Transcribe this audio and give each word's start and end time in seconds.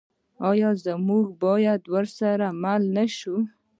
آیا 0.49 0.69
موږ 1.07 1.25
باید 1.43 1.81
ورسره 1.93 2.47
مل 2.61 2.81
نشو؟ 2.95 3.35